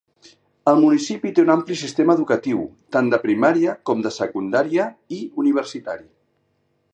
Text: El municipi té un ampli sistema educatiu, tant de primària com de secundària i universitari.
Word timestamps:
El 0.69 0.79
municipi 0.83 1.33
té 1.39 1.43
un 1.43 1.51
ampli 1.55 1.77
sistema 1.81 2.15
educatiu, 2.19 2.63
tant 2.97 3.11
de 3.15 3.19
primària 3.27 3.77
com 3.91 4.01
de 4.07 4.13
secundària 4.17 4.89
i 5.19 5.21
universitari. 5.45 6.09